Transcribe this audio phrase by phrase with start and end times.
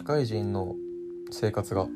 [0.00, 0.76] 社会人の
[1.30, 1.86] 生活が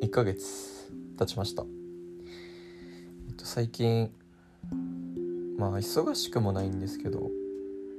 [0.00, 4.12] 1ヶ月経ちました、えっと、最近
[5.58, 7.28] まあ忙しくもないんですけど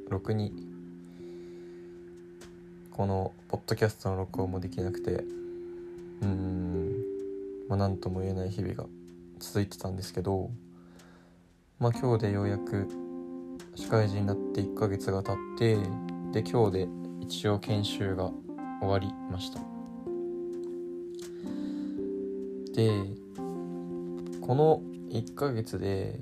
[0.07, 0.53] ろくに
[2.89, 6.95] このポッドキャストの録音もできなくてうーん
[7.67, 8.85] まあ何とも言えない日々が
[9.39, 10.49] 続いてたんですけど
[11.79, 12.87] まあ今日でようやく
[13.75, 15.75] 社会人になって1ヶ月が経って
[16.31, 16.87] で今日で
[17.19, 18.31] 一応研修が
[18.79, 19.59] 終わりました。
[22.73, 22.91] で
[24.41, 26.19] この1ヶ月で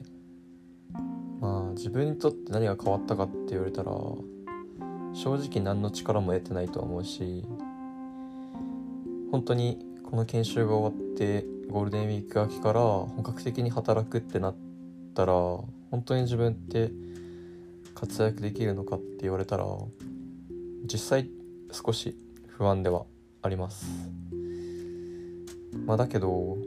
[1.41, 3.91] まあ自分にとって何が変わったかって言われたら
[5.13, 7.43] 正直何の力も得てないとは思うし
[9.31, 14.55] 本当にこの研修が終わってゴールデンウィーク明けから本格的に働くってなっ
[15.13, 15.67] たら本
[16.05, 16.91] 当に自分って
[17.93, 19.65] 活躍できるのかって言われたら
[20.85, 21.29] 実際
[21.71, 22.15] 少し
[22.57, 23.05] 不安では
[23.41, 23.85] あります。
[25.85, 26.57] まあだけど、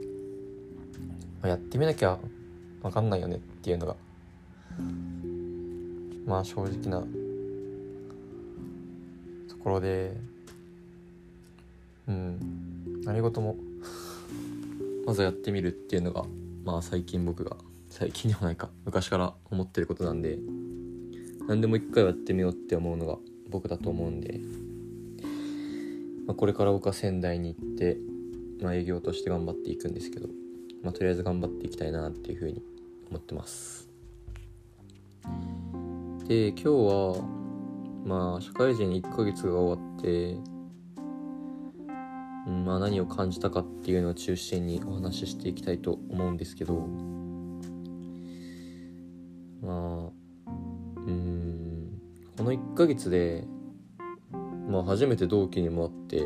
[1.41, 2.19] まあ、やってみなきゃ
[2.83, 3.97] 分かんないよねっていうのが
[6.27, 7.00] まあ正直な
[9.48, 10.14] ところで
[12.06, 13.56] うん何事も
[15.06, 16.25] まずやってみるっていうのが
[16.64, 17.56] まあ最近僕が
[17.89, 20.39] 最近ではないか昔から思ってることなんで
[21.48, 23.17] 何でも一回はやってみようって思うのが
[23.48, 24.39] 僕だと思うんで、
[26.29, 27.97] まあ、これから僕は仙台に行って、
[28.61, 30.29] まあ、営業として頑張っていくんですけど、
[30.83, 32.62] まあ、とりあえず頑張っていきたいなっていうふうに
[33.09, 33.89] 思ってます。
[36.29, 37.25] で今日は
[38.05, 40.37] まあ社会人1ヶ月が終わって
[42.47, 46.87] まあ、何を感じたかっていうのを中心にお話ししていきたいと思うんですけど
[49.63, 50.11] ま
[50.47, 50.51] あ
[51.07, 52.01] うん
[52.37, 53.45] この1ヶ月で、
[54.69, 56.22] まあ、初めて同期にも会って、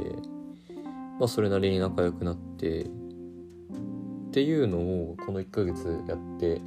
[1.19, 2.87] まあ、それなりに仲良くなってっ
[4.33, 6.61] ていうのをこの1ヶ月やって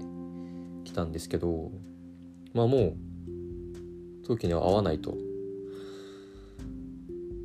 [0.86, 1.72] きたんですけど
[2.54, 2.94] まあもう
[4.28, 5.18] 同期には会わないと。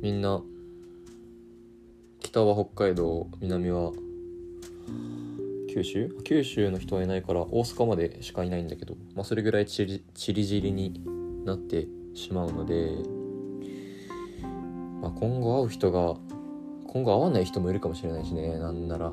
[0.01, 0.41] みんな
[2.19, 3.91] 北は北海道南は
[5.69, 6.09] 九州？
[6.23, 11.01] 九州の人はいないから大阪までしかいないんだけど、まあ、それぐらいちりちりぢりに
[11.45, 13.20] なってしまうので、
[15.01, 16.15] まあ、今後会う人が
[16.87, 18.57] 今後会わない人もいるかもしれないしね。
[18.59, 19.11] なんなら。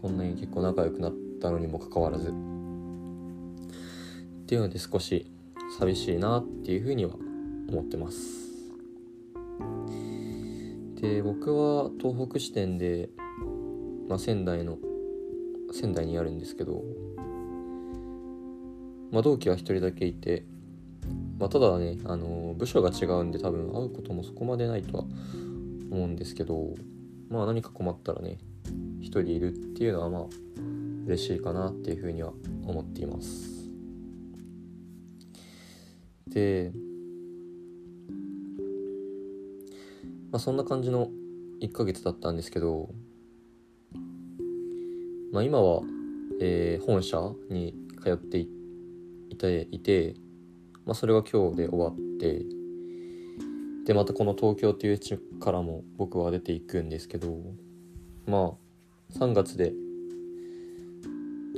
[0.00, 2.28] こんなに結構仲良くなったのにもかかわらず。
[2.28, 2.32] っ
[4.46, 5.26] ていうので少し
[5.78, 7.14] 寂しいなっていうふうには
[7.68, 8.48] 思ってます。
[11.00, 13.10] で僕は東北支店で、
[14.08, 14.78] まあ、仙台の
[15.72, 16.82] 仙台にあるんですけど、
[19.10, 20.44] まあ、同期は一人だけいて、
[21.38, 25.04] まあ、ただね、あの部署が違うんで多分会うこともそこまでないとは
[25.90, 26.74] 思うんですけど、
[27.30, 28.38] まあ、何か困ったらね
[29.00, 30.22] 一人いるっていうのはまあ
[31.06, 32.32] 嬉しいかなっていうふうには
[32.66, 33.70] 思っています。
[36.26, 36.72] で
[40.30, 41.08] まあ、そんな感じの
[41.62, 42.90] 1ヶ月だったんですけど、
[45.32, 45.80] まあ、今は、
[46.40, 47.18] えー、本社
[47.48, 48.48] に通ってい
[49.38, 50.14] ていて、
[50.88, 52.46] まあ、それが今日で終わって
[53.84, 57.28] でまたこの東京という地からも僕は出ていくんですけど
[58.26, 58.54] ま
[59.12, 59.74] あ3月で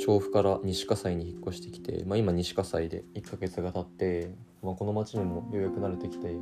[0.01, 6.33] 調布から西葛西に引っ越してきて、まあ、今西葛西で1ヶ月が経って、まあ、この町にもようやく慣れてきてう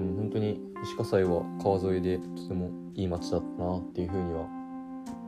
[0.00, 4.46] ん、本当に石葛西は川沿いでとてもいい街だったなっていうふうには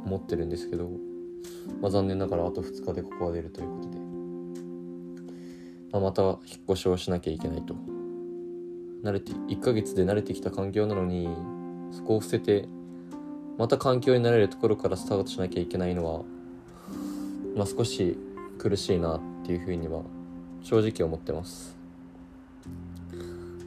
[0.05, 0.91] 思ってるんですけど、
[1.81, 4.10] まあ、残念ながらあと2日でここは出るということで、
[5.93, 6.39] まあ、また引っ
[6.71, 7.75] 越しをしなきゃいけないと。
[9.03, 11.29] 慣れて1ヶ月で慣れてきた環境なのに
[11.91, 12.69] そこを捨てて
[13.57, 16.23] また環境になれるところからスタートしなきゃいけないのは、
[17.57, 18.19] まあ、少し
[18.59, 20.03] 苦しいなっていうふうには
[20.63, 21.77] 正直思ってます。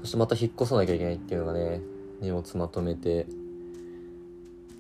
[0.02, 1.81] そしてまた引っ越さなきゃいけないっていうのがね
[2.22, 3.26] 荷物まとめて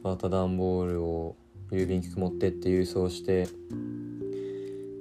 [0.03, 1.35] また段ボールを
[1.71, 3.47] 郵便局持ってって郵送して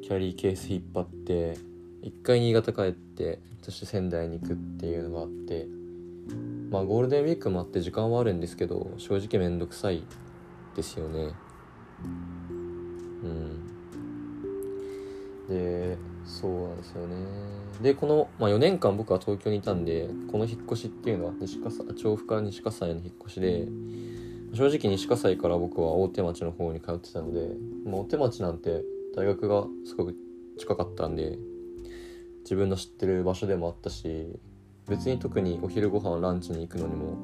[0.02, 1.71] キャリーケース引っ張って
[2.02, 5.66] 一回新潟帰ってそして仙台に行くっていうのがあって
[6.70, 10.02] まあゴールデンウィークもあって時間はあるんですけど正直めんどくさい
[10.74, 11.34] ですよね。
[13.22, 13.62] うん。
[15.48, 17.16] でそうなんですよね。
[17.82, 23.68] でこの、まあ、4年間僕は東京にいたんでこの引っ越しっていうのは西葛西調布から西葛西の引っ越しで
[24.54, 27.48] 正直西葛西から僕は大手町の方に通ってたので、
[27.84, 28.82] まあ、大手町なんて
[29.14, 30.16] 大学がすごく
[30.58, 31.38] 近かったんで
[32.42, 34.38] 自分の知ってる場所でもあったし
[34.88, 37.16] 別に特にお昼ご飯ランチに行くのにも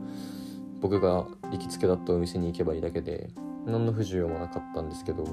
[0.80, 3.30] 僕が行きつけだったお店に行けばいいだけで
[3.66, 5.24] 何の不自由もなかったんですけど、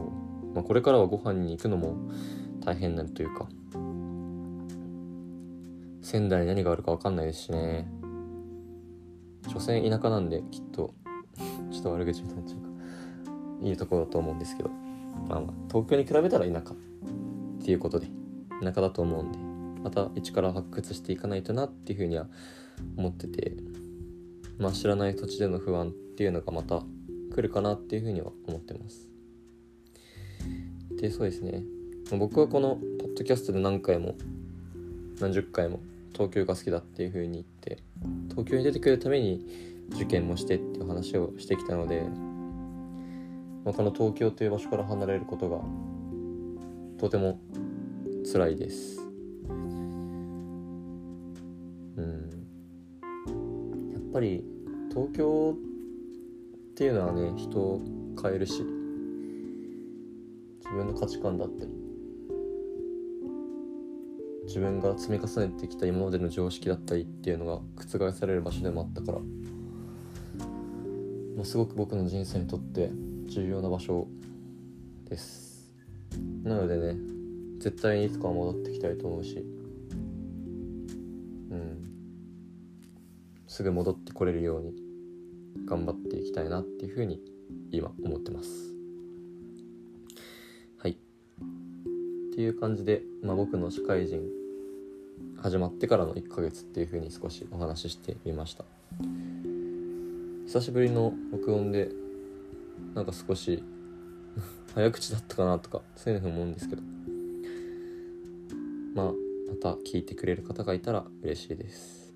[0.54, 1.96] まあ、これからはご飯に行くのも
[2.64, 3.48] 大変になるというか
[6.02, 7.88] 仙台に何があるか分かんないですしね。
[9.48, 10.94] 所詮田舎なんできっと
[11.72, 12.66] ちょっと悪口になっちゃうか。
[13.62, 14.70] いいところだと思うんですけど、
[15.28, 16.78] まあ、まあ東京に比べたら田舎っ
[17.64, 18.08] ていうことで
[18.62, 19.45] 田舎だと思うんで。
[19.86, 22.26] また一から発掘していかないとなっていうふうには
[22.98, 23.54] 思ってて
[24.58, 26.82] まあ知らない土地での不安っていうのがまた
[27.36, 29.08] 来るかなっていうふうには思ってます。
[31.00, 31.62] でそうですね。
[32.18, 34.16] 僕はこのポッドキャストで何回も
[35.20, 35.82] 何十回も
[36.14, 37.84] 東京が好きだっていうふうに言って
[38.30, 39.46] 東京に出てくるために
[39.92, 42.02] 受験もしてっていう話をしてきたので、
[43.64, 45.60] まあ、この東京という場所から離れることが
[46.98, 47.40] とても
[48.32, 49.05] 辛いです。
[51.98, 53.94] うん。
[53.94, 54.44] やっぱり
[54.90, 57.82] 東京っていうのはね人を
[58.22, 58.64] 変えるし
[60.60, 61.72] 自分の価値観だったり
[64.46, 69.26] 自分が積み重ねてきた今までの常識だったりっていうのが覆される場所でもあったから、ま
[71.42, 72.90] あ、すごく僕の人生にとって
[73.26, 74.08] 重要な場所
[75.10, 75.74] です。
[76.44, 76.96] なのでね
[77.60, 79.44] 絶対にいつかは戻ってきたいと思うし
[81.56, 81.96] うん。
[83.48, 84.74] すぐ戻ってこれるように
[85.66, 87.22] 頑張っていきたいなっていうふうに
[87.72, 88.74] 今思ってます。
[90.80, 90.92] はい。
[90.92, 90.96] っ
[92.36, 94.22] ていう感じで、まあ、僕の社会人
[95.42, 98.66] 始まってからの1ヶ月っていう風に少しお話ししてみました。
[100.48, 101.90] 久しぶりの録音で
[102.94, 103.64] なんか少し
[104.76, 106.82] 早口だったかなとかそういうふうに思うんですけど。
[108.94, 109.25] まあ
[109.66, 112.14] た聞いてくれる方がいたら嬉しいです。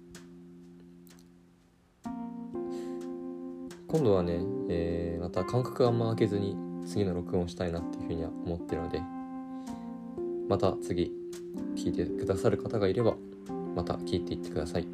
[3.87, 6.55] 今度はね、えー、また間隔あんま空けずに
[6.85, 9.01] 次の録音をしたいなっていうふうには思ってるので
[10.47, 11.11] また次
[11.75, 13.15] 聞いてくださる方がいれば
[13.75, 14.87] また聞いていってください。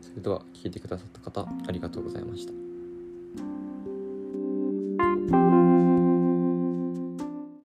[0.00, 2.67] それでは聞いてくださった方ありがとうございました。